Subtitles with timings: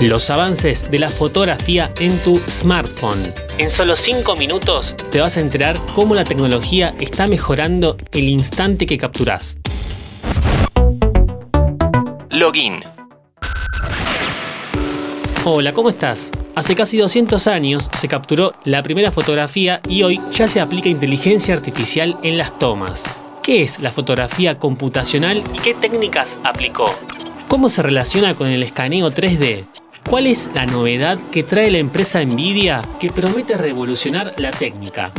[0.00, 3.18] Los avances de la fotografía en tu smartphone.
[3.58, 8.86] En solo 5 minutos te vas a enterar cómo la tecnología está mejorando el instante
[8.86, 9.58] que capturas.
[12.30, 12.74] Login.
[15.44, 16.30] Hola, ¿cómo estás?
[16.54, 21.54] Hace casi 200 años se capturó la primera fotografía y hoy ya se aplica inteligencia
[21.54, 23.12] artificial en las tomas.
[23.42, 26.94] ¿Qué es la fotografía computacional y qué técnicas aplicó?
[27.48, 29.64] ¿Cómo se relaciona con el escaneo 3D?
[30.08, 35.12] ¿Cuál es la novedad que trae la empresa Nvidia que promete revolucionar la técnica?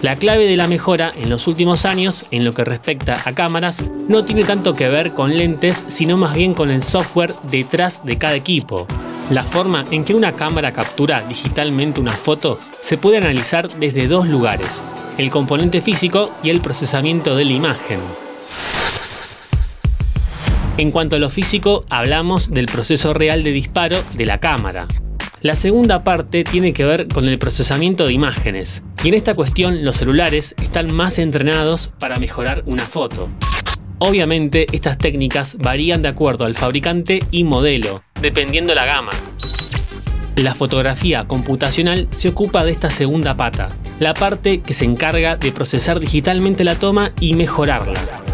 [0.00, 3.84] La clave de la mejora en los últimos años, en lo que respecta a cámaras,
[4.08, 8.16] no tiene tanto que ver con lentes, sino más bien con el software detrás de
[8.16, 8.86] cada equipo.
[9.28, 14.26] La forma en que una cámara captura digitalmente una foto se puede analizar desde dos
[14.26, 14.82] lugares,
[15.18, 18.29] el componente físico y el procesamiento de la imagen.
[20.80, 24.88] En cuanto a lo físico, hablamos del proceso real de disparo de la cámara.
[25.42, 29.84] La segunda parte tiene que ver con el procesamiento de imágenes, y en esta cuestión
[29.84, 33.28] los celulares están más entrenados para mejorar una foto.
[33.98, 39.12] Obviamente estas técnicas varían de acuerdo al fabricante y modelo, dependiendo la gama.
[40.36, 45.52] La fotografía computacional se ocupa de esta segunda pata, la parte que se encarga de
[45.52, 48.29] procesar digitalmente la toma y mejorarla.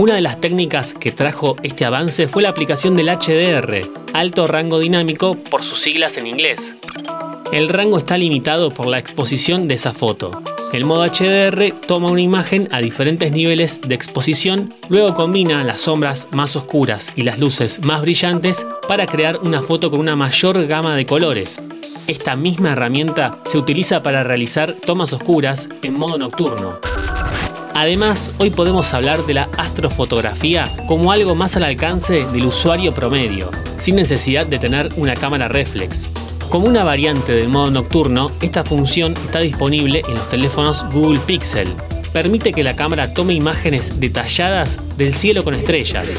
[0.00, 3.82] Una de las técnicas que trajo este avance fue la aplicación del HDR,
[4.14, 6.74] alto rango dinámico por sus siglas en inglés.
[7.52, 10.42] El rango está limitado por la exposición de esa foto.
[10.72, 16.28] El modo HDR toma una imagen a diferentes niveles de exposición, luego combina las sombras
[16.30, 20.96] más oscuras y las luces más brillantes para crear una foto con una mayor gama
[20.96, 21.60] de colores.
[22.06, 26.80] Esta misma herramienta se utiliza para realizar tomas oscuras en modo nocturno.
[27.74, 33.50] Además, hoy podemos hablar de la astrofotografía como algo más al alcance del usuario promedio,
[33.78, 36.10] sin necesidad de tener una cámara reflex.
[36.50, 41.68] Como una variante del modo nocturno, esta función está disponible en los teléfonos Google Pixel.
[42.12, 46.18] Permite que la cámara tome imágenes detalladas del cielo con estrellas.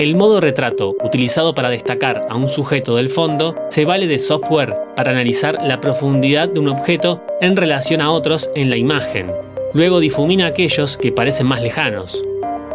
[0.00, 4.74] El modo retrato, utilizado para destacar a un sujeto del fondo, se vale de software
[4.96, 9.30] para analizar la profundidad de un objeto en relación a otros en la imagen.
[9.74, 12.24] Luego difumina aquellos que parecen más lejanos.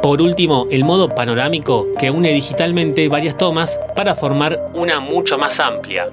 [0.04, 5.60] Por último, el modo panorámico que une digitalmente varias tomas para formar una mucho más
[5.60, 6.10] amplia.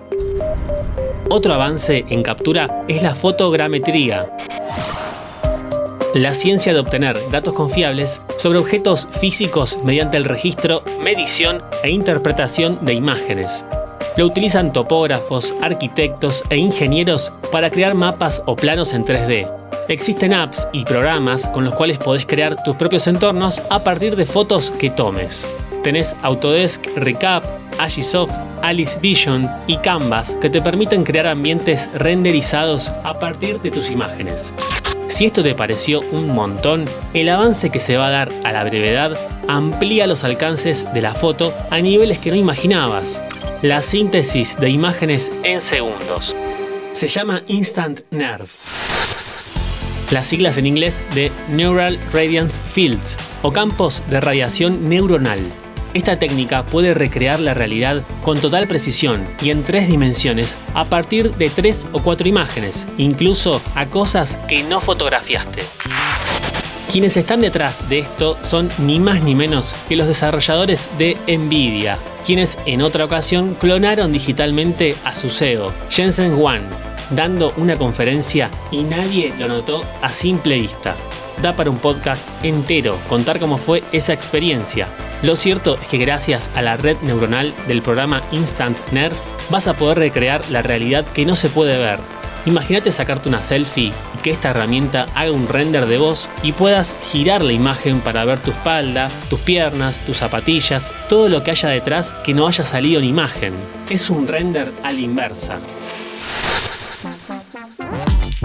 [1.29, 4.35] Otro avance en captura es la fotogrametría,
[6.15, 12.79] la ciencia de obtener datos confiables sobre objetos físicos mediante el registro, medición e interpretación
[12.83, 13.65] de imágenes.
[14.17, 19.51] Lo utilizan topógrafos, arquitectos e ingenieros para crear mapas o planos en 3D.
[19.89, 24.27] Existen apps y programas con los cuales podés crear tus propios entornos a partir de
[24.27, 25.49] fotos que tomes.
[25.83, 27.45] Tenés Autodesk Recap,
[27.79, 33.91] Agisoft, Alice Vision y Canvas que te permiten crear ambientes renderizados a partir de tus
[33.91, 34.55] imágenes.
[35.13, 38.65] Si esto te pareció un montón, el avance que se va a dar a la
[38.65, 39.15] brevedad
[39.47, 43.21] amplía los alcances de la foto a niveles que no imaginabas.
[43.61, 46.35] La síntesis de imágenes en segundos.
[46.95, 48.49] Se llama Instant Nerve.
[50.11, 55.41] Las siglas en inglés de Neural Radiance Fields o campos de radiación neuronal.
[55.95, 61.35] Esta técnica puede recrear la realidad con total precisión y en tres dimensiones a partir
[61.37, 65.63] de tres o cuatro imágenes, incluso a cosas que no fotografiaste.
[66.91, 71.99] Quienes están detrás de esto son ni más ni menos que los desarrolladores de Nvidia,
[72.25, 76.63] quienes en otra ocasión clonaron digitalmente a su CEO, Jensen Huang,
[77.11, 80.97] dando una conferencia y nadie lo notó a simple vista
[81.41, 84.89] da para un podcast entero contar cómo fue esa experiencia.
[85.23, 89.17] Lo cierto es que gracias a la red neuronal del programa Instant Nerve
[89.51, 92.01] vas a poder recrear la realidad que no se puede ver.
[92.45, 96.97] Imagínate sacarte una selfie y que esta herramienta haga un render de voz y puedas
[97.11, 101.69] girar la imagen para ver tu espalda, tus piernas, tus zapatillas, todo lo que haya
[101.69, 103.55] detrás que no haya salido en imagen.
[103.89, 105.61] Es un render a la inversa.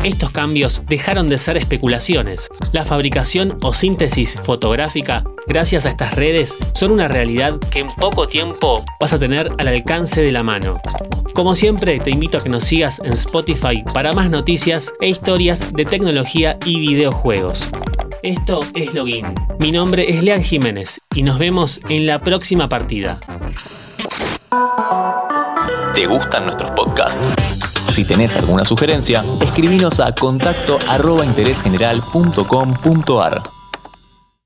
[0.03, 2.47] Estos cambios dejaron de ser especulaciones.
[2.71, 8.27] La fabricación o síntesis fotográfica, gracias a estas redes, son una realidad que en poco
[8.27, 10.79] tiempo vas a tener al alcance de la mano.
[11.33, 15.73] Como siempre, te invito a que nos sigas en Spotify para más noticias e historias
[15.73, 17.69] de tecnología y videojuegos.
[18.23, 19.25] Esto es Login.
[19.59, 23.19] Mi nombre es Lean Jiménez y nos vemos en la próxima partida.
[25.93, 27.27] ¿Te gustan nuestros podcasts?
[27.89, 33.56] Si tenés alguna sugerencia, escribinos a contacto arroba interésgeneral.com.ar.